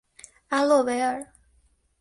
[0.47, 1.31] 阿洛维尔。